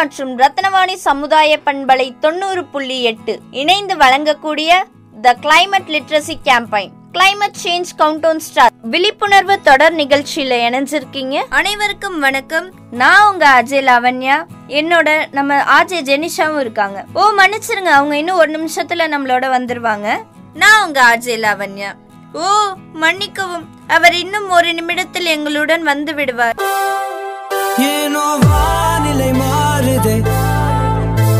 மற்றும் 0.00 0.38
ரத்னவாணி 0.38 0.94
சமுதாய 0.94 1.58
பண்பலை 1.66 2.18
தொண்ணூறு 2.18 2.64
புள்ளி 2.64 3.02
எட்டு 3.02 3.40
இணைந்து 3.50 3.94
வழங்கக்கூடிய 3.96 4.70
the 5.22 5.36
climate 5.42 5.90
literacy 5.94 6.34
campaign 6.44 6.90
climate 7.12 7.58
change 7.64 7.90
countdown 7.98 8.38
star 8.38 8.72
விழிப்புணர்வு 8.82 9.60
தொடர் 9.60 9.94
நிகழ்ச்சியில 9.94 10.54
இணைஞ்சிருக்கீங்க. 10.66 11.36
அனைவருக்கும் 11.48 12.18
வணக்கம். 12.18 12.70
நான் 12.90 13.32
உங்க 13.32 13.62
அஜய் 13.62 13.86
லாவண்யா. 13.88 14.36
என்னோட 14.68 15.26
நம்ம 15.30 15.82
ஆஜய் 15.82 16.06
ஜெனிஷாவும் 16.10 16.60
இருக்காங்க. 16.60 17.04
ஓ 17.12 17.30
மன்னிச்சிருங்க. 17.38 17.92
அவங்க 17.98 18.16
இன்னும் 18.16 18.36
ஒரு 18.36 18.50
நிமிஷத்துல 18.58 19.06
நம்மளோட 19.16 19.48
வந்துருவாங்க. 19.56 20.08
நான் 20.54 20.86
உங்க 20.86 21.00
அஜய் 21.14 21.44
லாவண்யா. 21.46 21.92
ஓ 22.32 22.46
மன்னிக்கவும். 22.92 23.68
அவர் 23.88 24.14
இன்னும் 24.14 24.50
ஒரு 24.50 24.74
நிமிடத்தில் 24.74 25.30
எங்களுடன் 25.36 25.82
வந்து 25.82 26.14
விடுவார். 26.14 26.56
ஏனோ 27.78 28.24
வானிலை 28.50 29.30
போகுது? 30.02 30.30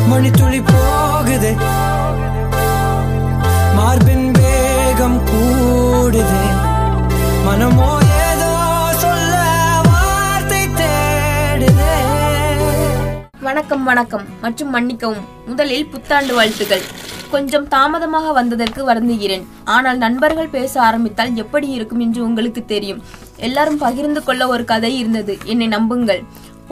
மணி 0.09 0.31
துளி 0.31 0.61
போகுது? 0.61 1.55
மார்பின் 3.75 4.31
வேகம் 4.31 5.19
கூடுது? 5.27 6.43
மனமோ 7.45 7.99
ஏதோ 8.31 8.51
சொல்ல 8.93 9.35
வார்த்தை 9.85 10.67
வணக்கம் 13.41 13.85
வணக்கம். 13.85 14.27
மற்றும் 14.41 14.71
மன்னிக்கவும். 14.71 15.25
முதலில் 15.47 15.87
புத்தாண்டு 15.87 16.35
வாழ்த்துக்கள். 16.35 16.83
கொஞ்சம் 17.31 17.69
தாமதமாக 17.69 18.33
வந்ததற்கு 18.33 18.93
வருந்துகிறேன். 18.93 19.45
ஆனால் 19.65 19.99
நண்பர்கள் 19.99 20.49
பேச 20.49 20.83
ஆரம்பித்தால் 20.83 21.35
எப்படி 21.35 21.69
இருக்கும் 21.69 22.01
என்று 22.01 22.25
உங்களுக்கு 22.25 22.65
தெரியும். 22.65 23.03
எல்லாரும் 23.37 23.79
பகிர்ந்து 23.79 24.25
கொள்ள 24.25 24.47
ஒரு 24.47 24.65
கதை 24.65 24.99
இருந்தது. 24.99 25.39
என்னை 25.45 25.67
நம்புங்கள். 25.67 26.23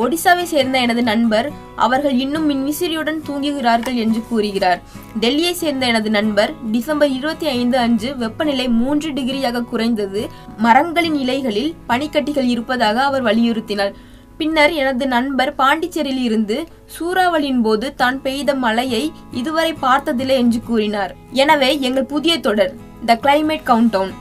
ஒடிசாவை 0.03 0.43
சேர்ந்த 0.43 0.79
எனது 0.85 1.03
நண்பர் 1.03 1.47
அவர்கள் 1.85 2.17
இன்னும் 2.25 2.47
மின்விசிறியுடன் 2.51 3.21
தூங்குகிறார்கள் 3.29 3.97
என்று 4.05 4.21
கூறுகிறார். 4.29 4.81
டெல்லியை 5.23 5.53
சேர்ந்த 5.53 5.87
எனது 5.87 6.11
நண்பர் 6.11 6.53
டிசம்பர் 6.75 7.11
இருபத்தி 7.11 7.47
ஐந்து 7.47 7.79
அன்று 7.79 8.11
வெப்பநிலை 8.17 8.69
மூன்று 8.69 9.11
டிகிரியாக 9.11 9.65
குறைந்தது. 9.73 10.23
மரங்களின் 10.59 11.15
இலைகளில் 11.15 11.75
பனிக்கட்டிகள் 11.89 12.49
இருப்பதாக 12.55 13.03
அவர் 13.03 13.27
வலியுறுத்தினார். 13.31 13.93
பின்னர் 14.41 14.73
எனது 14.73 15.07
நண்பர் 15.07 15.53
பாண்டிச்சேரியில் 15.55 16.23
இருந்து 16.23 16.57
சூறாவளியின் 16.97 17.63
போது 17.63 17.87
தான் 17.95 18.19
பெய்த 18.27 18.55
மழையை 18.55 19.13
இதுவரை 19.41 19.73
பார்த்ததில்லை 19.73 20.37
என்று 20.37 20.61
கூறினார். 20.69 21.15
எனவே 21.33 21.71
எங்கள் 21.81 22.11
புதிய 22.15 22.35
தொடர் 22.39 22.73
த 23.07 23.19
கிளைமேட் 23.25 23.69
கவுண்டவுன். 23.71 24.15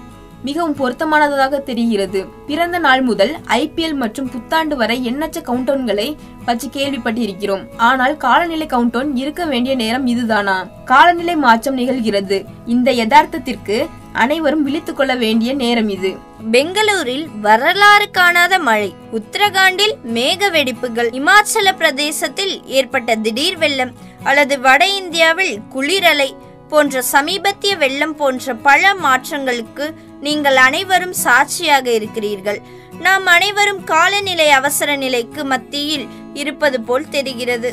மிகவும் 0.47 0.75
பொருத்தமானதாக 0.75 1.63
தெரிகிறது. 1.63 2.25
பிறந்த 2.47 2.77
நாள் 2.79 3.01
முதல் 3.01 3.33
ஐபிஎல் 3.47 3.93
மற்றும் 3.93 4.29
புத்தாண்டு 4.29 4.75
வரை 4.75 5.05
எண்ணற்ற 5.05 5.41
கவுண்டவுன்களை 5.41 6.15
பற்றி 6.45 6.69
கேள்விப்பட்டிருக்கிறோம். 6.73 7.63
ஆனால் 7.77 8.17
காலநிலை 8.17 8.67
கவுண்டவுன் 8.67 9.15
இருக்க 9.15 9.45
வேண்டிய 9.45 9.75
நேரம் 9.75 10.07
இதுதானா? 10.07 10.57
காலநிலை 10.85 11.35
மாற்றம் 11.35 11.77
நிகழ்கிறது. 11.77 12.45
இந்த 12.65 12.91
யதார்த்தத்திற்கு 12.91 13.87
அனைவரும் 14.13 14.63
விழித்துக் 14.63 14.97
கொள்ள 14.97 15.15
வேண்டிய 15.15 15.53
நேரம் 15.53 15.89
இது. 15.89 16.15
பெங்களூரில் 16.51 17.27
வரலாறு 17.41 18.11
காணாத 18.11 18.59
மழை. 18.59 18.93
உத்தரகாண்டில் 19.11 19.95
மேக 20.13 20.51
வெடிப்புகள் 20.51 21.09
இமாச்சல 21.09 21.71
பிரதேசத்தில் 21.77 22.65
ஏற்பட்ட 22.65 23.15
திடீர் 23.15 23.57
வெள்ளம் 23.57 23.91
அல்லது 24.23 24.59
வட 24.59 24.87
இந்தியாவில் 24.87 25.59
குளிரலை 25.75 26.29
போன்ற 26.71 27.03
சமீபத்திய 27.13 27.73
வெள்ளம் 27.83 28.15
போன்ற 28.15 28.55
பல 28.67 28.93
மாற்றங்களுக்கு 29.05 29.85
நீங்கள் 30.21 30.55
அனைவரும் 30.67 31.15
சாட்சியாக 31.25 31.87
இருக்கிறீர்கள். 31.91 32.61
நாம் 33.05 33.25
அனைவரும் 33.35 33.83
காலநிலை 33.83 34.49
அவசர 34.49 34.89
நிலைக்கு 34.95 35.43
மத்தியில் 35.45 36.07
இருப்பது 36.33 36.79
போல் 36.81 37.13
தெரிகிறது. 37.17 37.71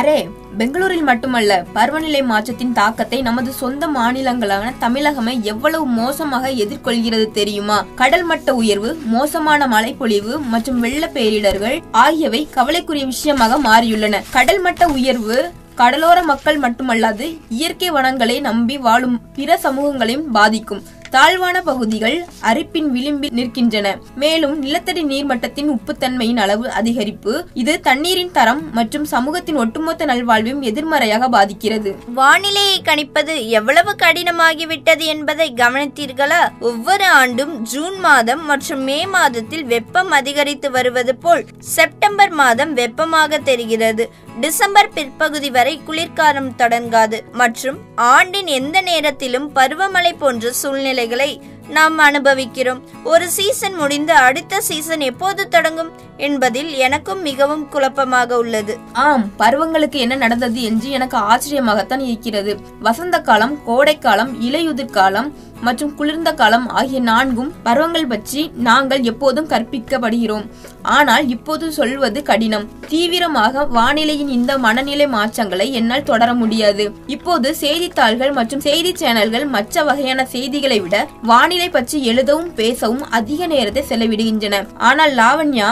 அரே 0.00 0.18
பெங்களூரில் 0.58 1.04
மட்டுமல்ல 1.08 1.52
பருவநிலை 1.72 2.22
மாற்றத்தின் 2.22 2.72
தாக்கத்தை 2.72 3.18
நமது 3.22 3.50
சொந்த 3.52 3.84
மாநிலங்களான 3.88 4.72
தமிழகமே 4.80 5.34
எவ்வளவு 5.52 5.86
மோசமாக 5.98 6.50
எதிர்கொள்கிறது 6.62 7.26
தெரியுமா? 7.38 7.78
கடல் 8.00 8.26
மட்ட 8.30 8.50
உயர்வு 8.60 8.90
மோசமான 9.14 9.66
மழைப்பொழிவு 9.66 10.32
மற்றும் 10.52 10.80
வெள்ள 10.80 11.10
பேரிடர்கள் 11.16 11.78
ஆகியவை 12.04 12.48
கவலைக்குரிய 12.56 13.06
விஷயமாக 13.06 13.58
மாறியுள்ளன. 13.68 14.22
கடல் 14.30 14.62
மட்ட 14.62 14.84
உயர்வு 14.98 15.38
கடலோர 15.78 16.18
மக்கள் 16.22 16.58
மட்டுமல்லாது 16.58 17.26
இயற்கை 17.48 17.90
வனங்களை 17.90 18.40
நம்பி 18.40 18.76
வாழும் 18.78 19.16
பிற 19.34 19.56
சமூகங்களையும் 19.62 20.28
பாதிக்கும். 20.30 20.82
தாழ்வான 21.14 21.56
பகுதிகள் 21.68 22.16
அரிப்பின் 22.50 22.88
விளிம்பில் 22.94 23.34
நிற்கின்றன. 23.38 23.88
மேலும் 24.22 24.54
நிலத்தடி 24.62 25.02
நீர்மட்டத்தின் 25.10 25.68
உப்புத்தன்மையின் 25.74 26.40
அளவு 26.44 26.64
அதிகரிப்பு 26.78 27.32
இது 27.62 27.74
தண்ணீரின் 27.88 28.32
தரம் 28.38 28.62
மற்றும் 28.78 29.04
சமூகத்தின் 29.12 29.60
ஒட்டுமொத்த 29.64 30.08
நல்வாழ்வையும் 30.10 30.64
எதிர்மறையாக 30.70 31.28
பாதிக்கிறது. 31.36 31.92
வானிலையை 32.18 32.78
கணிப்பது 32.88 33.36
எவ்வளவு 33.58 33.94
கடினமாகிவிட்டது 34.02 35.06
என்பதை 35.14 35.48
கவனித்தீர்களா? 35.62 36.42
ஒவ்வொரு 36.70 37.06
ஆண்டும் 37.20 37.54
ஜூன் 37.74 37.98
மாதம் 38.08 38.44
மற்றும் 38.50 38.84
மே 38.90 38.98
மாதத்தில் 39.16 39.64
வெப்பம் 39.74 40.12
அதிகரித்து 40.20 40.70
வருவது 40.70 41.14
போல் 41.14 41.46
செப்டம்பர் 41.76 42.34
மாதம் 42.42 42.74
வெப்பமாக 42.80 43.38
தெரிகிறது. 43.50 44.06
டிசம்பர் 44.40 44.92
பிற்பகுதி 44.94 45.48
வரை 45.50 45.74
குளிர்காலம் 45.86 46.52
தொடங்காது 46.60 47.18
மற்றும் 47.40 47.76
ஆண்டின் 47.94 48.48
எந்த 48.58 48.78
நேரத்திலும் 48.90 49.48
பருவமழை 49.56 50.12
போன்ற 50.22 50.52
சூழ்நிலை 50.62 51.03
சூழ்நிலைகளை 51.04 51.52
நாம் 51.68 51.98
அனுபவிக்கிறோம். 52.06 52.80
ஒரு 53.12 53.26
சீசன் 53.36 53.76
முடிந்து 53.80 54.14
அடுத்த 54.26 54.60
சீசன் 54.68 55.02
எப்போது 55.08 55.42
தொடங்கும் 55.54 55.90
என்பதில் 56.26 56.70
எனக்கும் 56.86 57.22
மிகவும் 57.28 57.64
குழப்பமாக 57.68 58.38
உள்ளது. 58.42 58.74
ஆம் 59.04 59.24
பருவங்களுக்கு 59.38 59.98
என்ன 60.04 60.14
நடந்தது 60.24 60.60
என்று 60.62 60.88
எனக்கு 60.90 61.16
ஆச்சரியமாகத்தான் 61.32 62.04
இருக்கிறது. 62.10 62.54
வசந்த 62.80 63.18
காலம் 63.28 63.54
கோடைக்காலம் 63.64 64.32
இலையுதிர்காலம் 64.48 65.28
மற்றும் 65.66 65.92
குளிர்ந்த 65.98 66.30
காலம் 66.40 66.66
ஆகிய 66.78 67.00
நான்கும் 67.08 67.50
பருவங்கள் 67.66 68.08
பற்றி 68.12 68.42
நாங்கள் 68.68 69.02
எப்போதும் 69.10 69.48
கற்பிக்கப்படுகிறோம். 69.52 70.46
ஆனால் 70.96 71.24
இப்போது 71.34 71.66
சொல்வது 71.78 72.20
கடினம். 72.30 72.66
தீவிரமாக 72.90 73.64
வானிலையின் 73.76 74.32
இந்த 74.38 74.52
மனநிலை 74.64 75.06
மாற்றங்களை 75.16 75.66
என்னால் 75.80 76.08
தொடர 76.10 76.30
முடியாது. 76.42 76.86
இப்போது 77.16 77.50
செய்தித்தாள்கள் 77.62 78.36
மற்றும் 78.38 78.64
செய்தி 78.68 78.92
சேனல்கள் 79.02 79.46
மற்ற 79.56 79.84
வகையான 79.88 80.26
செய்திகளை 80.34 80.78
விட 80.84 80.96
வானிலை 81.32 81.68
பற்றி 81.76 81.98
எழுதவும் 82.12 82.52
பேசவும் 82.60 83.04
அதிக 83.20 83.46
நேரத்தை 83.54 83.84
செலவிடுகின்றன. 83.90 84.62
ஆனால் 84.90 85.14
லாவண்யா 85.20 85.70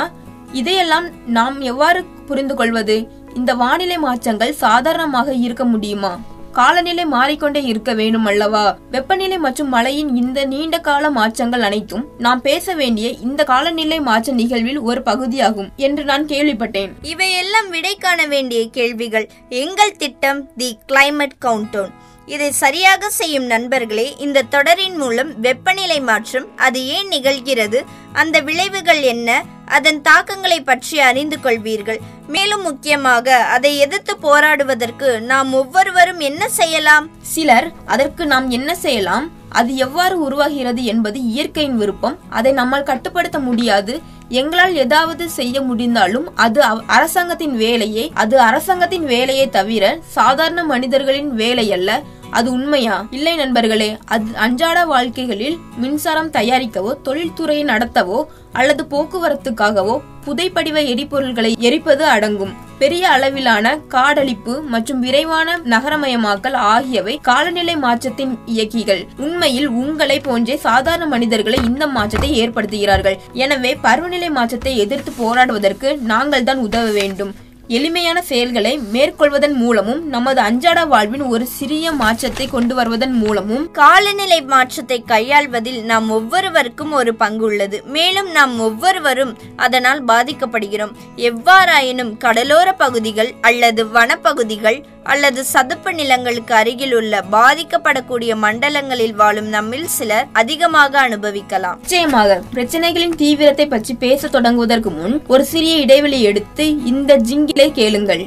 இதையெல்லாம் 0.60 1.06
நாம் 1.38 1.58
எவ்வாறு 1.72 2.00
புரிந்து 2.28 2.54
கொள்வது 2.58 2.96
இந்த 3.38 3.50
வானிலை 3.60 3.96
மாற்றங்கள் 4.04 4.58
சாதாரணமாக 4.64 5.32
இருக்க 5.46 5.64
முடியுமா? 5.70 6.10
காலநிலை 6.52 7.04
மாறிக்கொண்டே 7.04 7.62
இருக்க 7.62 7.94
வேண்டும் 7.94 8.24
அல்லவா? 8.24 8.76
வெப்பநிலை 8.90 9.38
மற்றும் 9.38 9.68
மழையின் 9.68 10.16
இந்த 10.16 10.44
நீண்ட 10.44 10.78
கால 10.78 11.10
மாற்றங்கள் 11.10 11.60
அனைத்தும் 11.60 12.04
நாம் 12.18 12.40
பேச 12.40 12.74
வேண்டிய 12.74 13.08
இந்த 13.08 13.44
காலநிலை 13.44 14.00
மாற்ற 14.00 14.32
நிகழ்வில் 14.32 14.80
ஒரு 14.80 15.02
பகுதியாகும் 15.02 15.70
என்று 15.76 16.04
நான் 16.04 16.24
கேள்விப்பட்டேன். 16.24 16.92
இவையெல்லாம் 17.02 17.70
விடை 17.70 17.96
காண 17.96 18.26
வேண்டிய 18.26 18.68
கேள்விகள் 18.70 19.28
எங்கள் 19.48 19.96
திட்டம் 19.96 20.48
தி 20.56 20.78
கிளைமேட் 20.88 21.38
கவுண்டவுன். 21.40 21.92
இதை 22.26 22.50
சரியாக 22.50 23.10
செய்யும் 23.10 23.46
நண்பர்களே 23.46 24.14
இந்த 24.18 24.42
தொடரின் 24.42 24.96
மூலம் 24.96 25.40
வெப்பநிலை 25.40 26.00
மாற்றம் 26.00 26.46
அது 26.56 26.86
ஏன் 26.86 27.08
நிகழ்கிறது 27.08 27.84
அந்த 28.12 28.40
விளைவுகள் 28.40 29.00
என்ன 29.00 29.42
அதன் 29.66 30.00
தாக்கங்களை 30.00 30.60
பற்றி 30.60 31.00
அறிந்து 31.00 31.38
கொள்வீர்கள். 31.42 32.00
மேலும் 32.26 32.62
முக்கியமாக 32.62 33.36
அதை 33.36 33.78
எதிர்த்து 33.78 34.16
போராடுவதற்கு 34.16 35.20
நாம் 35.20 35.52
ஒவ்வொருவரும் 35.52 36.20
என்ன 36.20 36.48
செய்யலாம்? 36.48 37.08
சிலர் 37.20 37.72
அதற்கு 37.86 38.26
நாம் 38.26 38.50
என்ன 38.50 38.74
செய்யலாம்? 38.74 39.30
அது 39.48 39.76
எவ்வாறு 39.76 40.20
உருவாகிறது 40.20 40.84
என்பது 40.84 41.20
இயற்கையின் 41.20 41.76
விருப்பம். 41.76 42.18
அதை 42.30 42.52
நம்மால் 42.52 42.82
கட்டுப்படுத்த 42.82 43.38
முடியாது. 43.38 44.00
எங்களால் 44.32 44.74
ஏதாவது 44.74 45.24
செய்ய 45.30 45.56
முடிந்தாலும் 45.62 46.26
அது 46.36 46.60
அரசாங்கத்தின் 46.86 47.56
வேலையே 47.56 48.04
அது 48.14 48.36
அரசாங்கத்தின் 48.40 49.04
வேலையை 49.04 49.46
தவிர 49.50 49.84
சாதாரண 50.16 50.64
மனிதர்களின் 50.64 51.30
வேலை 51.34 51.66
அல்ல 51.72 51.90
அது 52.30 52.48
உண்மையா? 52.52 52.94
இல்லை 53.10 53.32
நண்பர்களே 53.36 53.88
அது 54.04 54.28
அன்றாட 54.36 54.84
வாழ்க்கைகளில் 54.84 55.56
மின்சாரம் 55.76 56.30
தயாரிக்கவோ 56.30 56.92
தொழில்துறையை 57.04 57.64
நடத்தவோ 57.72 58.18
அல்லது 58.52 58.82
போக்குவரத்துக்காகவோ 58.90 59.96
புதைப்படிவ 60.26 60.78
எரிபொருள்களை 60.92 61.50
எரிப்பது 61.58 62.04
அடங்கும். 62.04 62.54
பெரிய 62.82 63.04
அளவிலான 63.08 63.66
காடழிப்பு 63.94 64.54
மற்றும் 64.72 65.00
விரைவான 65.00 65.58
நகரமயமாக்கல் 65.72 66.56
ஆகியவை 66.72 67.14
காலநிலை 67.28 67.76
மாற்றத்தின் 67.84 68.32
இயக்கிகள். 68.54 69.02
உண்மையில் 69.26 69.68
உங்களை 69.82 70.18
போன்றே 70.20 70.56
சாதாரண 70.66 71.06
மனிதர்களை 71.06 71.60
இந்த 71.70 71.86
மாற்றத்தை 71.96 72.30
ஏற்படுத்துகிறார்கள். 72.42 73.18
எனவே 73.44 73.72
பருவநிலை 73.86 74.30
மாற்றத்தை 74.38 74.74
எதிர்த்து 74.78 75.12
போராடுவதற்கு 75.22 75.90
நாங்கள் 76.12 76.48
தான் 76.50 76.64
உதவ 76.66 76.90
வேண்டும். 77.00 77.32
எளிமையான 77.68 78.22
செயல்களை 78.22 78.78
மேற்கொள்வதன் 78.92 79.52
மூலமும் 79.52 80.08
நமது 80.08 80.40
அன்றாட 80.40 80.84
வாழ்வின் 80.84 81.22
ஒரு 81.22 81.46
சிறிய 81.46 81.92
மாற்றத்தை 81.92 82.46
கொண்டு 82.46 82.74
வருவதன் 82.74 83.12
மூலமும் 83.12 83.70
காலநிலை 83.70 84.42
மாற்றத்தை 84.42 85.04
கையாள்வதில் 85.08 85.82
நாம் 85.82 86.10
ஒவ்வொருவருக்கும் 86.10 86.92
ஒரு 86.92 87.14
பங்கு 87.14 87.44
உள்ளது. 87.44 87.82
மேலும் 87.84 88.30
நாம் 88.30 88.60
ஒவ்வொருவரும் 88.60 89.38
அதனால் 89.56 90.04
பாதிக்கப்படுகிறோம். 90.04 90.92
எவ்வாறாயினும் 91.16 92.16
கடலோர 92.16 92.72
பகுதிகள் 92.72 93.34
அல்லது 93.40 93.84
வனப்பகுதிகள் 93.84 94.84
அல்லது 95.02 95.40
சதுப்பு 95.44 95.90
நிலங்களுக்கு 95.94 96.54
அருகில் 96.54 96.94
உள்ள 96.98 97.22
பாதிக்கப்படக்கூடிய 97.32 98.32
மண்டலங்களில் 98.44 99.14
வாழும் 99.20 99.48
நம்மில் 99.48 99.88
சிலர் 99.96 100.26
அதிகமாக 100.32 101.00
அனுபவிக்கலாம். 101.00 101.78
நிச்சயமாக 101.80 102.40
பிரச்சனைகளின் 102.54 103.16
தீவிரத்தை 103.22 103.66
பற்றி 103.66 103.94
பேச 103.94 104.28
தொடங்குவதற்கு 104.28 104.92
முன் 104.98 105.16
ஒரு 105.26 105.44
சிறிய 105.44 105.76
இடைவெளி 105.76 106.20
எடுத்து 106.30 106.66
இந்த 106.92 107.16
ஜிங்கிலை 107.28 107.68
கேளுங்கள். 107.80 108.24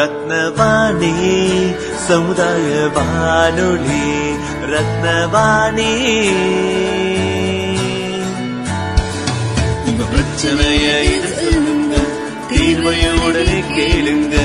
ரத்னவாணி 0.00 1.12
சமுதாய 2.08 2.70
வானொலி 2.96 4.04
ரத்னவாணி. 4.72 5.90
உங்க 9.88 10.02
பிரச்சனைய 10.12 10.88
தீர்வைய 12.50 13.04
உடனே 13.26 13.60
கேளுங்க. 13.76 14.36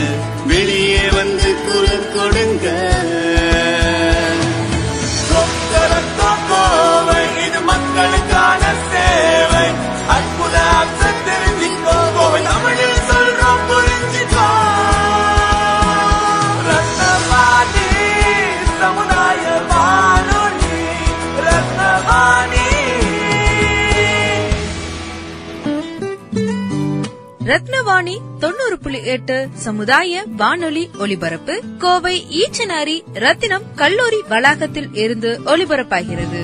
ரத்னவாணி 27.49 28.17
தொண்ணூறு 28.39 28.77
புள்ளி 28.81 29.03
எட்டு 29.03 29.47
சமுதாய 29.53 30.23
வானொலி 30.37 30.89
ஒலிபரப்பு. 30.99 31.61
கோவை 31.77 32.25
ஈச்சனாரி 32.41 33.01
ரத்தினம் 33.13 33.61
கல்லூரி 33.75 34.19
வளாகத்தில் 34.29 34.89
இருந்து 34.93 35.41
ஒலிபரப்பாகிறது. 35.45 36.41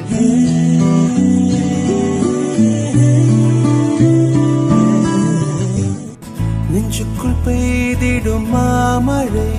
நெஞ்சுக்குள் 6.72 7.38
பெய்திடும் 7.46 8.48
மாமழை 8.48 9.50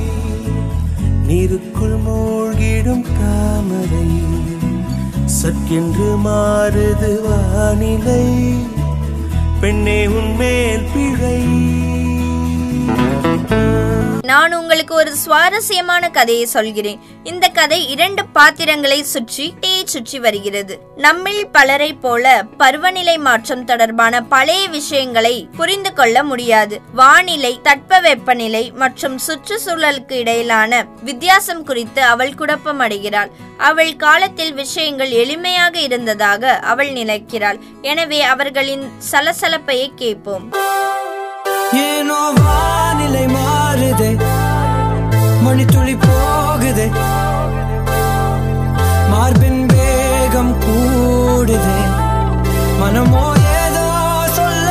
நீருக்குள் 1.28 1.96
மூழ்கிடும் 2.06 3.06
தாமரை 3.20 4.08
சற்கென்று 5.25 6.10
மாறுது 6.25 7.12
வானிலை. 7.25 8.25
பெண்ணே 9.60 10.06
உன்மேல் 10.06 10.87
உங்களுக்கு 14.76 15.02
ஒரு 15.02 15.12
சுவாரஸ்யமான 15.17 16.08
கதையை 16.17 16.46
சொல்கிறேன். 16.55 16.99
இந்த 17.31 17.46
கதை 17.58 17.78
இரண்டு 17.93 18.23
பாத்திரங்களை 18.37 18.99
சுற்றி 19.12 19.46
டீ 19.61 19.70
சுற்றி 19.93 20.19
வருகிறது. 20.25 20.75
நம்மில் 20.96 21.46
பலரை 21.55 21.88
போல 22.05 22.44
பருவநிலை 22.58 23.14
மாற்றம் 23.26 23.64
தொடர்பான 23.64 24.20
பழைய 24.32 24.69
விஷயங்களை 24.69 25.34
புரிந்து 25.56 25.93
கொள்ள 25.93 26.25
முடியாது. 26.31 26.78
வானிலை 27.00 27.52
தட்பவெப்பநிலை 27.69 28.64
மற்றும் 28.82 29.17
சுற்றுச்சூழலுக்கு 29.26 30.19
இடையிலான 30.25 30.82
வித்தியாசம் 31.02 31.64
குறித்து 31.64 32.02
அவள் 32.12 32.34
குழப்பம் 32.34 32.78
அடைகிறாள். 32.78 33.32
அவள் 33.70 33.94
காலத்தில் 33.96 34.55
விஷயங்கள் 34.55 35.14
எளிமையாக 35.23 35.75
இருந்ததாக 35.88 36.58
அவள் 36.73 36.93
நினைக்கிறாள். 36.93 37.61
எனவே 37.93 38.20
அவர்களின் 38.34 38.87
சலசலப்பையை 39.12 39.88
கேட்போம். 39.96 40.46
துளி 45.64 45.97
போகுது. 45.97 46.87
மார்பின் 49.11 49.67
வேகம் 49.67 50.55
கூடுது. 50.61 51.76
மனமோ 52.81 53.25
ஏதோ 53.62 53.85
சொல்ல 54.38 54.69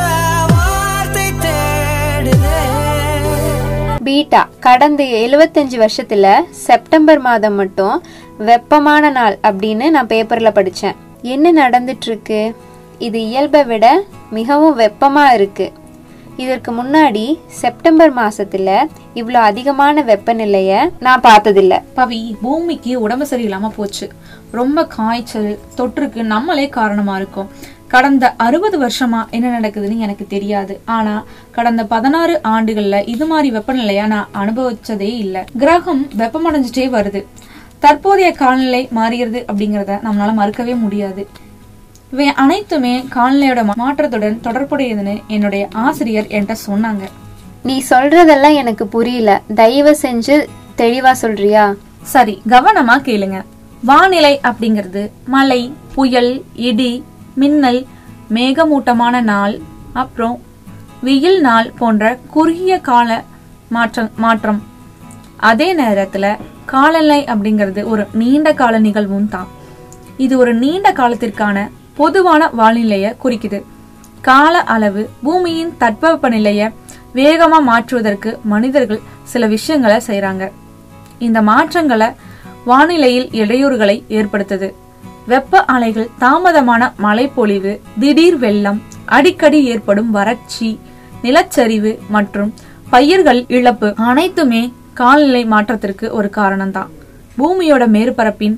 வார்த்தை 0.52 1.26
பீட்டா 4.06 4.48
கடந்த 4.60 5.02
75 5.04 5.80
வருஷத்துல 5.82 6.26
செப்டம்பர் 6.50 7.18
மாதம் 7.18 7.54
மட்டும் 7.54 8.02
வெப்பமான 8.38 9.10
நாள் 9.10 9.38
அப்படின்னு 9.42 9.90
நான் 9.90 10.06
பேப்பர்ல 10.06 10.50
படிச்சேன். 10.58 10.96
என்ன 11.22 11.68
நடந்துட்டு 11.68 12.06
இருக்கு? 12.06 12.54
இது 12.98 13.18
இயல்பை 13.26 13.64
விட 13.64 14.04
மிகவும் 14.30 14.78
வெப்பமா 14.78 15.32
இருக்கு. 15.32 15.72
இதற்கு 16.36 16.70
முன்னாடி 16.72 17.38
செப்டம்பர் 17.46 18.14
மாசத்துல 18.14 18.88
இவ்வளோ 19.14 19.40
அதிகமான 19.50 20.02
வெப்பநிலைய 20.02 20.90
நான் 21.00 21.20
பார்த்ததில்ல. 21.20 21.82
பவி 21.94 22.36
பூமிக்கு 22.42 23.00
உடம்பு 23.00 23.26
சரியில்லாம 23.30 23.68
போச்சு. 23.68 24.08
ரொம்ப 24.50 24.86
காய்ச்சல் 24.86 25.58
தொற்றுக்கு 25.76 26.22
நம்மளே 26.22 26.68
காரணமா 26.68 27.16
இருக்கும். 27.16 27.48
கடந்த 27.88 28.34
அறுபது 28.36 28.76
வருஷமா 28.82 29.30
என்ன 29.30 29.60
நடக்குதுன்னு 29.60 29.98
எனக்கு 29.98 30.26
தெரியாது. 30.28 30.80
ஆனா 30.84 31.24
கடந்த 31.50 31.84
பதினாறு 31.84 32.40
ஆண்டுகள்ல 32.44 33.08
இது 33.08 33.26
மாதிரி 33.26 33.56
வெப்பநிலையா 33.56 34.06
நான் 34.06 34.28
அனுபவிச்சதே 34.34 35.10
இல்லை. 35.24 35.44
கிரகம் 35.58 36.06
வெப்பமடைஞ்சிட்டே 36.18 36.86
வருது. 36.96 37.24
தற்போதைய 37.78 38.32
காலநிலை 38.32 38.88
மாறுகிறது 38.90 39.44
அப்படிங்கறத 39.52 39.98
நம்மளால 40.04 40.34
மறுக்கவே 40.34 40.78
முடியாது. 40.78 41.44
இவை 42.16 42.26
அனைத்துமே 42.42 42.92
காலநிலையோட 43.14 43.62
மாற்றத்துடன் 43.80 44.36
தொடர்புடையதுன்னு 44.44 45.14
என்னுடைய 45.34 45.64
ஆசிரியர் 45.86 46.30
என்கிட்ட 46.36 46.54
சொன்னாங்க. 46.68 47.04
நீ 47.62 47.74
சொல்றதெல்லாம் 47.90 48.56
எனக்கு 48.60 48.84
புரியல. 48.94 49.30
தயவு 49.60 49.92
செஞ்சு 50.02 50.36
தெளிவா 50.80 51.12
சொல்றியா? 51.22 51.64
சரி 52.14 52.34
கவனமா 52.48 52.96
கேளுங்க. 53.08 53.38
வானிலை 53.90 54.32
அப்படிங்கிறது 54.50 55.02
மழை 55.34 55.60
புயல் 55.94 56.32
இடி 56.70 57.04
மின்னல் 57.34 57.82
மேகமூட்டமான 58.38 59.22
நாள் 59.32 59.56
அப்புறம் 59.92 60.36
வெயில் 61.06 61.40
நாள் 61.40 61.70
போன்ற 61.78 62.18
குறுகிய 62.34 62.80
கால 62.90 63.22
மாற்றம் 63.68 64.12
மாற்றம். 64.16 64.62
அதே 65.52 65.70
நேரத்துல 65.84 66.36
காலநிலை 66.74 67.22
அப்படிங்கிறது 67.32 67.82
ஒரு 67.84 68.06
நீண்ட 68.12 68.52
கால 68.52 68.78
நிகழ்வும் 68.78 69.32
தான். 69.34 69.50
இது 70.24 70.34
ஒரு 70.38 70.54
நீண்ட 70.54 70.88
காலத்திற்கான 70.92 71.68
பொதுவான 71.98 72.42
வானிலையை 72.58 73.10
குறிக்குது. 73.24 73.58
கால 74.20 74.54
அளவு 74.74 75.02
பூமியின் 75.22 75.72
தட்பவெப்பநிலைய 75.80 76.62
வேகமா 77.14 77.58
மாற்றுவதற்கு 77.62 78.38
மனிதர்கள் 78.52 79.04
சில 79.22 79.46
விஷயங்களை 79.46 79.98
செய்கிறாங்க 80.06 80.44
இந்த 81.18 81.42
மாற்றங்களை 81.42 82.08
வானிலையில் 82.66 83.28
இடையூறுகளை 83.42 83.96
ஏற்படுத்துது. 84.18 84.68
வெப்ப 85.26 85.60
அலைகள் 85.74 86.08
தாமதமான 86.20 86.82
மழைப்பொழிவு 86.96 87.72
திடீர் 88.00 88.38
வெள்ளம் 88.38 88.82
அடிக்கடி 89.04 89.64
ஏற்படும் 89.64 90.10
வறட்சி 90.10 90.80
நிலச்சரிவு 91.22 91.92
மற்றும் 92.08 92.50
பயிர்கள் 92.90 93.44
இழப்பு 93.48 93.88
அனைத்துமே 94.10 94.72
காலநிலை 94.94 95.44
மாற்றத்திற்கு 95.44 96.06
ஒரு 96.12 96.30
காரணம்தான். 96.36 96.90
பூமியோட 97.38 97.84
மேற்பரப்பின் 97.96 98.56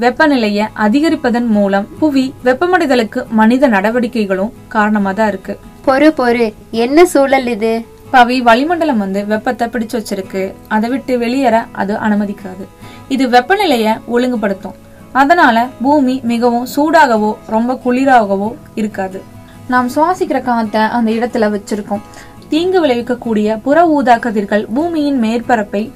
வெப்பநிலையை 0.00 0.66
அதிகரிப்பதன் 0.76 1.46
மூலம் 1.46 1.86
புவி 1.98 2.34
வெப்பமடைதலுக்கு 2.44 3.28
மனித 3.28 3.68
நடவடிக்கைகளும் 3.68 4.52
காரணமா 4.68 5.12
தான் 5.12 5.28
இருக்கு. 5.28 5.58
பொறு 5.86 6.08
பொறு. 6.18 6.54
என்ன 6.70 7.06
சூழல் 7.06 7.46
இது? 7.46 7.84
பவி 8.12 8.40
வளிமண்டலம் 8.40 8.98
வந்து 8.98 9.26
வெப்பத்தை 9.26 9.68
பிடிச்சு 9.68 9.96
வச்சிருக்கு. 9.96 10.54
அதை 10.68 10.90
விட்டு 10.90 11.18
வெளியேற 11.18 11.64
அது 11.72 11.94
அனுமதிக்காது. 11.94 12.66
இது 13.08 13.28
வெப்பநிலைய 13.28 13.98
ஒழுங்குபடுத்தும். 14.06 14.76
அதனால 15.12 15.66
பூமி 15.82 16.20
மிகவும் 16.22 16.66
சூடாகவோ 16.76 17.36
ரொம்ப 17.46 17.80
குளிராகவோ 17.84 18.54
இருக்காது. 18.74 19.22
நாம் 19.68 19.88
சுவாசிக்கிற 19.94 20.42
காத்தை 20.42 20.80
அந்த 20.80 21.10
இடத்துல 21.10 21.48
வச்சிருக்கோம். 21.54 22.04
தீங்கு 22.48 22.86
விளைவிக்கக்கூடிய 22.86 23.58
புற 23.62 23.88
ஊதா 23.88 24.16
கதிர்கள் 24.16 24.66
பூமியின் 24.74 25.22
மேற்பரப்பை 25.22 25.90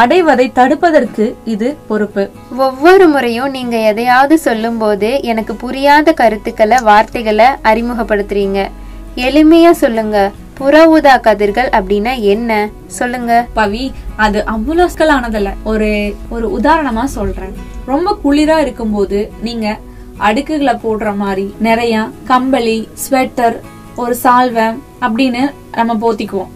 அடைவதை 0.00 0.52
தடுப்பதற்கு 0.54 1.34
இது 1.44 1.76
பொறுப்பு. 1.88 2.30
ஒவ்வொரு 2.56 3.08
முறையும் 3.08 3.50
நீங்க 3.50 3.76
எதையாவது 3.78 4.38
சொல்லும்போது 4.38 5.22
எனக்கு 5.22 5.54
புரியாத 5.54 6.12
கருத்துக்களை 6.12 6.78
வார்த்தைகளை 6.82 7.48
அறிமுகப்படுத்துறீங்க. 7.64 8.60
எளிமையா 9.16 9.70
சொல்லுங்க. 9.70 10.30
புற 10.54 10.88
ஊதா 10.88 11.16
கதிர்கள் 11.16 11.68
அப்படின்னா 11.68 12.18
என்ன? 12.18 12.68
சொல்லுங்க. 12.86 13.46
பவி 13.56 13.92
அது 14.16 14.44
அவ்வளோ 14.46 14.86
சிக்கலானதல்ல 14.94 15.52
ஒரு 15.64 16.16
ஒரு 16.28 16.60
உதாரணமா 16.60 17.04
சொல்றேன். 17.04 17.54
ரொம்ப 17.86 18.16
குளிரா 18.24 18.58
இருக்கும்போது 18.58 19.32
நீங்க 19.40 19.78
அடுக்குகளை 20.18 20.74
போடுற 20.84 21.16
மாதிரி 21.16 21.54
நிறைய 21.58 22.08
கம்பளி 22.24 22.88
ஸ்வெட்டர் 23.04 23.60
ஒரு 23.96 24.16
சால்வை 24.22 24.78
அப்படின்னு 25.00 25.50
நம்ம 25.72 25.94
போத்திக்குவோம். 26.02 26.52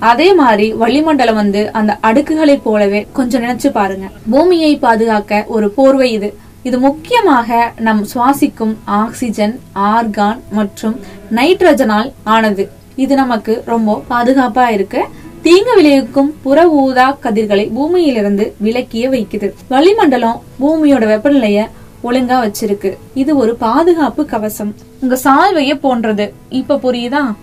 அதே 0.00 0.34
மாதிரி 0.34 0.72
வளிமண்டலம் 0.72 1.34
வந்து 1.34 1.72
அந்த 1.72 1.98
அடுக்குகளை 2.02 2.60
போலவே 2.62 3.06
கொஞ்சம் 3.12 3.42
நினைச்சு 3.42 3.68
பாருங்க. 3.68 4.06
பூமியை 4.30 4.76
பாதுகாக்க 4.76 5.44
ஒரு 5.48 5.70
போர்வை 5.70 6.12
இது. 6.12 6.34
இது 6.62 6.78
முக்கியமாக 6.78 7.72
நம் 7.78 8.06
சுவாசிக்கும் 8.14 8.74
ஆக்சிஜன் 8.84 9.60
ஆர்கான் 9.74 10.40
மற்றும் 10.50 11.00
நைட்ரஜனால் 11.34 12.12
ஆனது. 12.24 12.70
இது 12.96 13.14
நமக்கு 13.14 13.62
ரொம்ப 13.66 14.02
பாதுகாப்பா 14.10 14.68
இருக்கு. 14.68 15.02
தீங்கு 15.42 15.74
விளைவிக்கும் 15.74 16.34
புற 16.42 16.68
ஊதா 16.68 17.16
கதிர்களை 17.20 17.70
பூமியிலிருந்து 17.74 18.54
விலக்கிய 18.64 19.04
வைக்குது. 19.14 19.50
வளிமண்டலம் 19.68 20.40
பூமியோட 20.60 21.04
வெப்பநிலைய 21.12 21.68
ஒழுங்கா 22.04 22.36
வச்சிருக்கு. 22.46 22.96
இது 23.14 23.36
ஒரு 23.36 23.54
பாதுகாப்பு 23.54 24.24
கவசம். 24.26 24.74
உங்க 25.00 25.18
சால்வைய 25.24 25.74
போன்றது. 25.74 26.34
இப்ப 26.48 26.80
புரியுதா? 26.84 27.34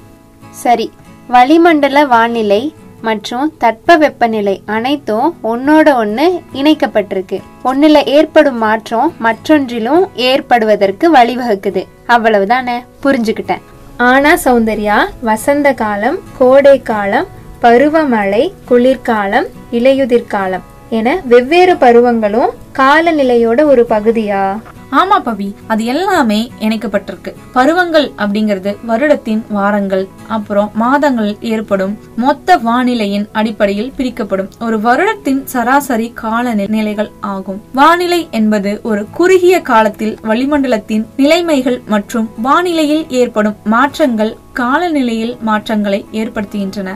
சரி. 0.51 0.91
வளிமண்டல 1.29 2.05
வானிலை 2.05 2.73
மற்றும் 3.01 3.53
தட்ப 3.57 3.95
வெப்பநிலை 3.95 4.61
அனைத்தும் 4.65 5.37
ஒன்னோட 5.43 5.87
ஒண்ணு 6.03 6.41
இணைக்கப்பட்டிருக்கு. 6.53 7.41
ஒன்றில் 7.63 8.05
ஏற்படும் 8.05 8.57
மாற்றம் 8.57 9.13
மற்றொன்றிலும் 9.19 10.09
ஏற்படுவதற்கு 10.15 11.13
வழிவகுக்குது. 11.13 11.83
அவ்வளவுதானே? 12.07 12.83
புரிஞ்சுக்கிட்டேன். 13.03 13.61
ஆனா 13.97 14.33
சௌந்தர்யா 14.45 14.97
வசந்த 15.21 15.73
காலம் 15.73 16.19
கோடை 16.37 16.81
காலம் 16.81 17.27
பருவமழை 17.61 18.51
குளிர்காலம் 18.65 19.45
இலையுதிர்காலம் 19.71 20.65
என 20.89 21.21
வெவ்வேறு 21.23 21.73
பருவங்களும் 21.73 22.49
காலநிலையோட 22.75 23.63
ஒரு 23.63 23.85
பகுதியா? 23.89 24.59
ஆமா 24.91 25.19
பவி 25.23 25.55
அது 25.67 25.85
எல்லாமே 25.85 26.51
இணைக்கப்பட்டிருக்கு. 26.59 27.33
பருவங்கள் 27.51 28.11
அப்படிங்கிறது 28.17 28.77
வருடத்தின் 28.87 29.41
வாரங்கள் 29.49 30.07
அப்புறம் 30.27 30.71
மாதங்கள் 30.73 31.37
ஏற்படும். 31.41 31.97
மொத்த 32.15 32.57
வானிலையின் 32.57 33.27
அடிப்படையில் 33.31 33.93
பிரிக்கப்படும். 33.97 34.49
ஒரு 34.59 34.79
வருடத்தின் 34.79 35.43
சராசரி 35.43 36.11
கால 36.13 36.53
நிலைகள் 36.53 37.11
ஆகும். 37.19 37.61
வானிலை 37.73 38.27
என்பது 38.31 38.79
ஒரு 38.83 39.07
குறுகிய 39.11 39.61
காலத்தில் 39.61 40.17
வளிமண்டலத்தின் 40.23 41.05
நிலைமைகள் 41.17 41.81
மற்றும் 41.87 42.29
வானிலையில் 42.41 43.05
ஏற்படும் 43.09 43.55
மாற்றங்கள் 43.63 44.37
காலநிலையில் 44.53 45.37
மாற்றங்களை 45.41 46.05
ஏற்படுத்துகின்றன. 46.11 46.95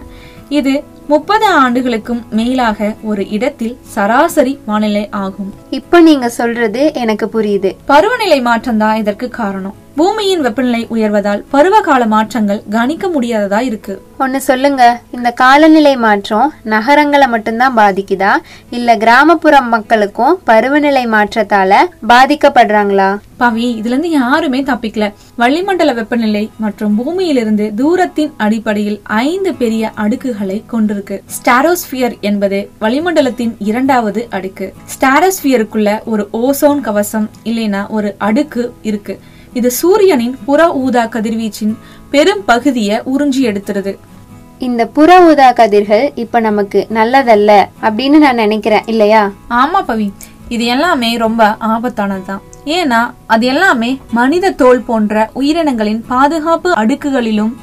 இது 0.50 0.83
முப்பது 1.11 1.45
ஆண்டுகளுக்கும் 1.61 2.19
மேலாக 2.37 2.79
ஒரு 3.09 3.23
இடத்தில் 3.35 3.73
சராசரி 3.95 4.53
வானிலை 4.65 5.03
ஆகும். 5.23 5.49
இப்போ 5.69 5.97
நீங்க 6.07 6.27
சொல்றது 6.29 6.81
எனக்கு 7.03 7.25
புரியுது. 7.33 7.69
பருவநிலை 7.85 8.41
மாற்றம் 8.41 8.77
தான் 8.77 8.99
இதற்கு 9.01 9.27
காரணம். 9.39 9.75
பூமியின் 9.95 10.41
வெப்பநிலை 10.41 10.88
உயர்வதால் 10.88 11.43
பருவகால 11.50 12.05
மாற்றங்கள் 12.05 12.63
கணிக்க 12.69 13.07
முடியாததா 13.07 13.60
இருக்கு. 13.60 14.01
ஒன்னு 14.17 14.41
சொல்லுங்க. 14.41 15.01
இந்த 15.12 15.31
காலநிலை 15.31 15.95
மாற்றம் 15.95 16.53
நகரங்களை 16.63 17.27
மட்டும்தான் 17.27 17.77
பாதிக்குதா? 17.77 18.31
இல்ல 18.69 18.98
கிராமப்புற 18.98 19.62
மக்களுக்கும் 19.62 20.39
பருவநிலை 20.43 21.07
மாற்றத்தால 21.07 21.74
பாதிக்கப்படுறாங்களா? 22.10 23.17
பவி 23.39 23.75
இதுல 23.75 23.86
இருந்து 23.86 24.10
யாருமே 24.10 24.62
தப்பிக்கல. 24.63 25.13
வளிமண்டல 25.36 25.93
வெப்பநிலை 25.93 26.51
மற்றும் 26.57 26.95
பூமியிலிருந்து 26.95 27.71
தூரத்தின் 27.75 28.33
அடிப்படையில் 28.38 29.01
ஐந்து 29.03 29.53
பெரிய 29.53 29.91
அடுக்குகளை 29.98 30.63
கொண்டிருக்கு. 30.71 31.21
ஸ்டாரோஸ்பியர் 31.25 32.19
என்பது 32.19 32.69
வளிமண்டலத்தின் 32.81 33.55
இரண்டாவது 33.60 34.27
அடுக்கு. 34.29 34.74
ஸ்டாரோஸ்பியருக்குள்ள 34.95 36.03
ஒரு 36.03 36.29
ஓசோன் 36.33 36.81
கவசம் 36.81 37.29
இல்லைனா 37.43 37.88
ஒரு 37.88 38.15
அடுக்கு 38.17 38.74
இருக்கு. 38.81 39.19
இது 39.53 39.72
சூரியனின் 39.72 40.38
புற 40.46 40.74
ஊதா 40.74 41.03
கதிர்வீச்சின் 41.03 41.75
பெரும் 42.10 42.46
பகுதியை 42.46 43.00
உறிஞ்சி 43.00 43.41
எடுத்துருது 43.41 43.98
இந்த 44.60 44.86
புற 44.86 45.22
ஊதா 45.22 45.51
கதிர்கள் 45.51 46.12
இப்ப 46.15 46.39
நமக்கு 46.39 46.88
நல்லதல்ல 46.93 47.65
அப்படின்னு 47.81 48.17
நான் 48.17 48.36
நினைக்கிறேன் 48.36 48.84
இல்லையா? 48.86 49.31
ஆமா 49.50 49.79
பவி. 49.88 50.12
இது 50.50 50.65
எல்லாமே 50.65 51.17
ரொம்ப 51.17 51.58
ஆபத்தானதுதான். 51.60 52.41
ஏன்னா 52.65 53.12
அது 53.27 53.46
எல்லாமே 53.46 54.00
மனித 54.12 54.51
தோல் 54.51 54.81
போன்ற 54.81 55.29
உயிரினங்களின் 55.36 56.03
பாதுகாப்பு 56.08 56.72
அடுக்குகளிலும் 56.72 57.53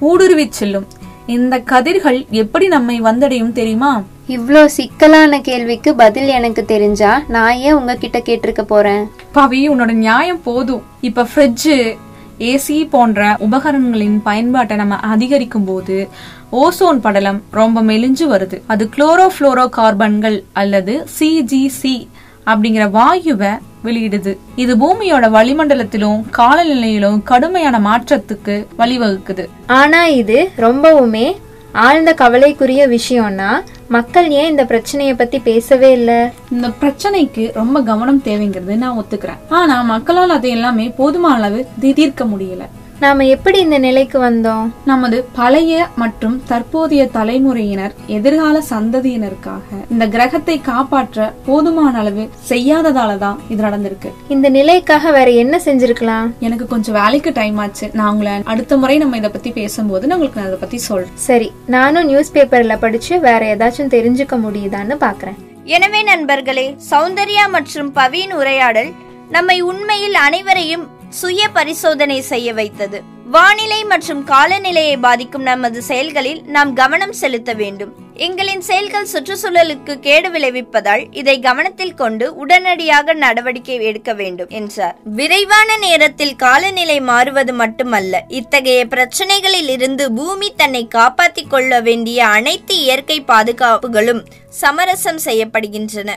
ஊடுருவிச் 0.00 0.52
செல்லும். 0.52 0.86
இந்த 1.26 1.58
கதிர்கள் 1.58 2.26
எப்படி 2.30 2.66
நம்மை 2.66 3.02
வந்தடையும் 3.02 3.52
தெரியுமா? 3.52 4.02
இவ்ளோ 4.28 4.64
சிக்கலான 4.66 5.40
கேள்விக்கு 5.40 5.94
பதில் 5.94 6.26
எனக்கு 6.26 6.64
தெரிஞ்சா 6.64 7.22
நான் 7.28 7.56
ஏன் 7.56 7.74
உங்ககிட்ட 7.74 8.18
கேட்டிருக்க 8.18 8.62
போறேன்? 8.62 9.10
பவி 9.32 9.68
உன்னோட 9.68 9.92
நியாயம் 9.92 10.42
போதும். 10.42 10.82
இப்ப 11.00 11.26
ஃப்ரிட்ஜு 11.34 11.96
ஏசி 12.38 12.88
போன்ற 12.88 13.36
உபகரணங்களின் 13.40 14.22
பயன்பாட்டை 14.22 14.76
நம்ம 14.76 14.96
அதிகரிக்கும் 14.96 15.64
போது 15.64 16.08
ஓசோன் 16.50 17.00
படலம் 17.00 17.42
ரொம்ப 17.50 17.82
மெலிஞ்சு 17.82 18.26
வருது. 18.28 18.62
அது 18.66 18.90
குளோரோஃப்ளோரோ 18.96 19.68
கார்பன்கள் 19.68 20.44
அல்லது 20.52 21.06
சிஜிசி 21.18 22.08
அப்படிங்கிற 22.46 22.90
வாயுவை 22.90 23.58
வெளியிடுது. 23.84 24.38
இது 24.56 24.76
பூமியோட 24.76 25.28
வளிமண்டலத்திலும் 25.30 26.20
காலநிலையிலும் 26.30 27.22
கடுமையான 27.22 27.78
மாற்றத்துக்கு 27.78 28.66
வழிவகுக்குது. 28.78 29.48
ஆனா 29.66 30.06
இது 30.06 30.50
ரொம்பவுமே 30.56 31.36
ஆழ்ந்த 31.72 32.14
கவலைக்குரிய 32.14 32.88
விஷயம்னா 32.88 33.60
மக்கள் 33.88 34.30
ஏன் 34.30 34.50
இந்த 34.50 34.64
பிரச்சனையை 34.64 35.14
பத்தி 35.14 35.38
பேசவே 35.38 35.92
இல்ல? 35.92 36.32
இந்த 36.50 36.68
பிரச்சனைக்கு 36.68 37.52
ரொம்ப 37.52 37.82
கவனம் 37.82 38.22
தேவைங்கிறது 38.24 38.76
நான் 38.76 38.98
ஒத்துக்கிறேன். 38.98 39.38
ஆனா 39.48 39.82
மக்களால் 39.82 40.30
அதை 40.30 40.50
எல்லாமே 40.50 40.88
போதுமான 40.88 41.34
அளவு 41.34 41.66
தீர்க்க 41.80 42.24
முடியல. 42.24 42.60
நாம 43.02 43.24
எப்படி 43.34 43.58
இந்த 43.64 43.78
நிலைக்கு 43.84 44.18
வந்தோம்? 44.24 44.66
நமது 44.90 45.18
பழைய 45.38 45.86
மற்றும் 46.02 46.36
தற்போதைய 46.50 47.02
தலைமுறையினர் 47.16 47.94
எதிர்கால 48.16 48.56
சந்ததியினருக்காக 48.70 49.78
இந்த 49.92 50.04
கிரகத்தை 50.14 50.56
காப்பாற்ற 50.68 51.26
போதுமான 51.48 51.98
அளவு 52.02 52.24
செய்யாததால 52.50 53.16
தான் 53.24 53.40
இது 53.48 53.60
நடந்திருக்கு. 53.66 54.12
இந்த 54.34 54.48
நிலைக்காக 54.58 55.12
வேற 55.18 55.30
என்ன 55.42 55.60
செஞ்சிருக்கலாம்? 55.66 56.28
எனக்கு 56.46 56.66
கொஞ்சம் 56.74 56.98
வேலைக்கு 57.00 57.32
டைம் 57.40 57.58
ஆச்சு. 57.64 57.88
நான் 57.92 58.12
உங்களை 58.12 58.36
அடுத்த 58.54 58.80
முறை 58.84 58.98
நம்ம 59.04 59.20
இதை 59.22 59.30
பத்தி 59.36 59.52
பேசும்போது 59.60 60.06
நான் 60.06 60.16
உங்களுக்கு 60.18 60.40
நான் 60.40 60.50
இதை 60.52 60.60
பத்தி 60.64 60.80
சொல்றேன். 60.88 61.12
சரி 61.28 61.50
நானும் 61.76 62.08
நியூஸ் 62.12 62.34
பேப்பர்ல 62.38 62.76
படிச்சு 62.86 63.14
வேற 63.28 63.42
ஏதாச்சும் 63.54 63.94
தெரிஞ்சுக்க 63.98 64.36
முடியுதான்னு 64.46 64.96
பாக்குறேன். 65.06 65.38
எனவே 65.76 66.02
நண்பர்களே 66.12 66.68
சௌந்தர்யா 66.92 67.46
மற்றும் 67.58 67.92
பவியின் 68.00 68.36
உரையாடல் 68.42 68.92
நம்மை 69.36 69.60
உண்மையில் 69.72 70.16
அனைவரையும் 70.26 70.86
சுய 71.12 71.48
பரிசோதனை 71.48 72.20
செய்ய 72.20 72.54
வைத்தது. 72.54 73.02
வானிலை 73.30 73.84
மற்றும் 73.84 74.24
காலநிலையை 74.24 74.96
பாதிக்கும் 74.96 75.42
நமது 75.42 75.82
செயல்களில் 75.82 76.42
நாம் 76.46 76.72
கவனம் 76.72 77.12
செலுத்த 77.12 77.52
வேண்டும். 77.52 77.92
எங்களின் 78.16 78.58
செயல்கள் 78.58 79.06
சுற்றுச்சூழலுக்கு 79.12 79.94
கேடு 79.94 80.28
விளைவிப்பதால் 80.30 81.04
இதை 81.10 81.40
கவனத்தில் 81.40 81.94
கொண்டு 81.94 82.34
உடனடியாக 82.34 83.12
நடவடிக்கை 83.12 83.82
எடுக்க 83.82 84.12
வேண்டும் 84.12 84.48
என்றார். 84.48 84.96
விரைவான 85.04 85.76
நேரத்தில் 85.76 86.36
காலநிலை 86.36 87.00
மாறுவது 87.00 87.52
மட்டுமல்ல 87.52 88.24
இத்தகைய 88.28 88.86
பிரச்சனைகளில் 88.86 89.68
இருந்து 89.68 90.12
பூமி 90.12 90.52
தன்னை 90.56 90.88
காப்பாற்றிக் 90.88 91.50
கொள்ள 91.50 91.80
வேண்டிய 91.80 92.26
அனைத்து 92.26 92.76
இயற்கை 92.76 93.20
பாதுகாப்புகளும் 93.20 94.24
சமரசம் 94.48 95.20
செய்யப்படுகின்றன. 95.24 96.10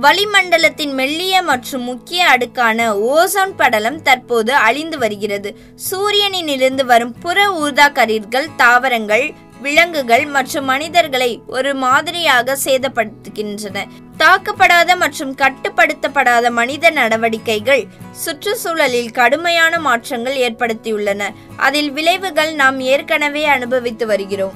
வளிமண்டலத்தின் 0.00 0.92
மெல்லிய 0.92 1.42
மற்றும் 1.42 1.82
முக்கிய 1.82 2.26
அடுக்கான 2.26 2.96
ஓசோன் 2.96 3.54
படலம் 3.56 4.02
தற்போது 4.02 4.54
அழிந்து 4.54 4.98
வருகிறது. 4.98 5.56
சூரியனிலிருந்து 5.90 6.84
வரும் 6.84 7.18
புற 7.18 7.50
ஊர்தா 7.50 7.92
கதிர்கள் 7.92 8.48
தாவரங்கள் 8.56 9.32
விலங்குகள் 9.62 10.26
மற்றும் 10.26 10.64
மனிதர்களை 10.64 11.42
ஒரு 11.46 11.74
மாதிரியாக 11.74 12.58
சேதப்படுத்துகின்றன. 12.64 13.84
தாக்கப்படாத 14.18 14.96
மற்றும் 14.96 15.36
கட்டுப்படுத்தப்படாத 15.36 16.50
மனித 16.50 16.90
நடவடிக்கைகள் 16.90 17.86
சுற்றுச்சூழலில் 18.10 19.10
கடுமையான 19.10 19.78
மாற்றங்கள் 19.78 20.36
ஏற்படுத்தியுள்ளன. 20.36 21.28
அதில் 21.56 21.90
விளைவுகள் 21.90 22.54
நாம் 22.54 22.80
ஏற்கனவே 22.80 23.44
அனுபவித்து 23.44 24.06
வருகிறோம். 24.06 24.52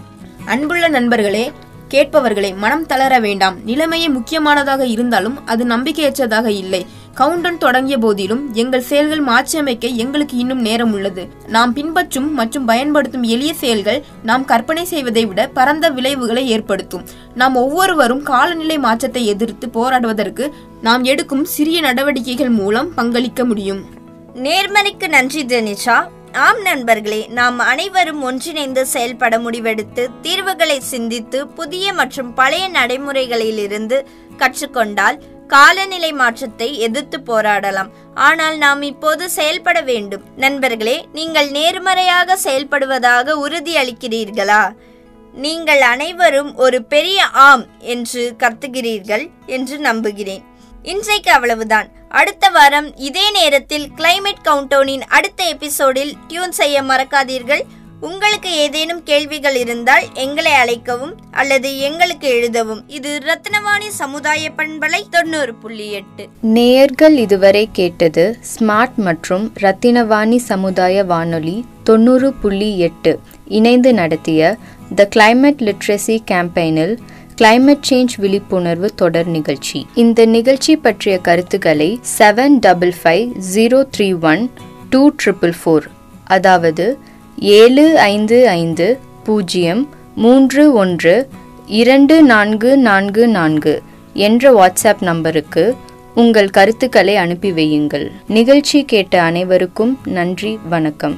அன்புள்ள 0.46 0.88
நண்பர்களே 0.88 1.52
கேட்பவர்களை 1.88 2.54
மனம் 2.54 2.86
தளர 2.86 3.18
வேண்டாம். 3.18 3.64
நிலைமையே 3.64 4.08
முக்கியமானதாக 4.08 4.86
இருந்தாலும் 4.86 5.46
அது 5.46 5.64
நம்பிக்கையற்றதாக 5.64 6.46
இல்லை. 6.46 6.86
கவுண்டன் 7.14 7.58
தொடங்கிய 7.58 7.98
போதிலும் 7.98 8.54
எங்கள் 8.54 8.80
செயல்கள் 8.80 9.20
மாற்றியமைக்க 9.20 9.88
எங்களுக்கு 9.88 10.36
இன்னும் 10.36 10.60
நேரம் 10.60 10.92
உள்ளது. 10.92 11.28
நாம் 11.46 11.72
பின்பற்றும் 11.72 12.34
மற்றும் 12.34 12.64
பயன்படுத்தும் 12.64 13.22
எளிய 13.22 13.54
செயல்கள் 13.54 14.04
நாம் 14.22 14.44
கற்பனை 14.44 14.84
செய்வதை 14.84 15.26
விட 15.26 15.46
பரந்த 15.46 15.90
விளைவுகளை 15.90 16.48
ஏற்படுத்தும். 16.48 17.04
நாம் 17.34 17.56
ஒவ்வொருவரும் 17.56 18.22
காலநிலை 18.22 18.78
மாற்றத்தை 18.78 19.26
எதிர்த்து 19.26 19.68
போராடுவதற்கு 19.68 20.52
நாம் 20.82 21.04
எடுக்கும் 21.04 21.44
சிறிய 21.44 21.80
நடவடிக்கைகள் 21.80 22.48
மூலம் 22.48 22.94
பங்களிக்க 22.94 23.44
முடியும். 23.44 23.84
நேர்மறைக்கு 24.34 25.08
நன்றி 25.08 25.44
தனிஷா. 25.44 26.14
ஆம் 26.44 26.62
நண்பர்களே 26.62 27.26
நாம் 27.28 27.58
அனைவரும் 27.58 28.22
ஒன்றிணைந்து 28.22 28.86
செயல்பட 28.86 29.38
முடிவெடுத்து 29.38 30.02
தீர்வுகளை 30.22 30.80
சிந்தித்து 30.80 31.38
புதிய 31.48 31.92
மற்றும் 31.92 32.34
பழைய 32.34 32.68
நடைமுறைகளிலிருந்து 32.68 33.98
கற்றுக்கொண்டால் 34.38 35.18
காலநிலை 35.46 36.12
மாற்றத்தை 36.12 36.78
எதிர்த்து 36.78 37.20
போராடலாம். 37.26 37.90
ஆனால் 38.14 38.56
நாம் 38.56 38.82
இப்போது 38.82 39.30
செயல்பட 39.30 39.80
வேண்டும். 39.80 40.24
நண்பர்களே 40.36 41.06
நீங்கள் 41.12 41.50
நேர்மறையாக 41.50 42.38
செயல்படுவதாக 42.44 43.36
உறுதியளிக்கிறீர்களா? 43.46 44.62
நீங்கள் 45.32 45.80
அனைவரும் 45.80 46.54
ஒரு 46.56 46.82
பெரிய 46.82 47.26
ஆம் 47.26 47.64
என்று 47.80 48.34
கத்துகிறீர்கள் 48.38 49.30
என்று 49.46 49.78
நம்புகிறேன். 49.78 50.44
இன்றைக்கு 50.82 51.30
அவ்வளவுதான். 51.30 51.88
அடுத்த 52.18 52.48
வாரம் 52.48 52.88
இதே 53.06 53.24
நேரத்தில் 53.30 53.86
கிளைமேட் 53.96 54.44
கவுண்டவுனின் 54.44 55.02
அடுத்த 55.16 55.40
எபிசோடில் 55.44 56.12
டியூன் 56.28 56.54
செய்ய 56.58 56.82
மறக்காதீர்கள். 56.82 57.62
உங்களுக்கு 58.00 58.50
ஏதேனும் 58.64 59.02
கேள்விகள் 59.02 59.56
இருந்தால் 59.56 60.04
எங்களை 60.14 60.52
அழைக்கவும் 60.52 61.14
அல்லது 61.30 61.68
எங்களுக்கு 61.78 62.28
எழுதவும். 62.28 62.82
இது 62.88 63.10
ரத்னவாணி 63.26 63.88
சமுதாய 63.88 64.50
பண்பலை 64.56 65.00
தொண்ணூறு 65.10 65.54
புள்ளி 65.54 65.88
எட்டு. 65.92 66.24
நேயர்கள் 66.40 67.16
இதுவரை 67.16 67.68
கேட்டது 67.72 68.24
ஸ்மார்ட் 68.52 68.98
மற்றும் 69.08 69.52
ரத்தினவாணி 69.60 70.36
சமுதாய 70.36 71.04
வானொலி 71.04 71.56
தொண்ணூறு 71.84 72.32
புள்ளி 72.32 72.78
எட்டு. 72.78 73.14
இணைந்து 73.58 73.92
நடத்திய 73.94 74.56
த 74.94 75.08
கிளைமேட் 75.16 75.62
லிட்ரஸி 75.68 76.18
கேம்பெயினில் 76.30 76.96
கிளைமேட் 77.40 77.86
சேஞ்ச் 77.90 78.14
விழிப்புணர்வு 78.16 78.94
தொடர் 78.94 79.26
நிகழ்ச்சி. 79.26 79.86
இந்த 79.94 80.26
நிகழ்ச்சி 80.26 80.76
பற்றிய 80.76 81.18
கருத்துக்களை 81.18 82.00
seven 82.18 82.54
double 82.60 82.92
five 83.02 83.24
zero 83.54 83.88
three 83.96 84.20
one 84.20 84.50
two 84.90 85.10
triple 85.24 85.52
four 85.60 85.86
அதாவது 86.24 86.98
ஏழு 87.38 87.98
ஐந்து 87.98 88.48
ஐந்து 88.48 88.98
பூஜ்ஜியம் 89.24 89.88
மூன்று 90.14 90.72
ஒன்று 90.72 91.28
இரண்டு 91.66 92.22
நான்கு 92.22 92.76
நான்கு 92.76 93.28
நான்கு 93.28 93.82
என்ற 94.14 94.52
வாட்ஸ்அப் 94.58 95.02
நம்பருக்கு 95.02 95.74
உங்கள் 96.14 96.50
கருத்துக்களை 96.50 97.16
அனுப்பி 97.16 97.50
வையுங்கள். 97.52 98.10
நிகழ்ச்சி 98.28 98.84
கேட்ட 98.84 99.22
அனைவருக்கும் 99.22 99.98
நன்றி 100.04 100.58
வணக்கம். 100.68 101.16